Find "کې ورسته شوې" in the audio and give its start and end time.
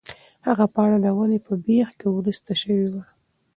1.99-2.87